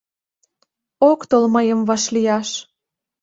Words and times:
Ок 1.09 1.21
тол 1.29 1.45
мыйым 1.55 1.81
вашлияш 1.89 2.49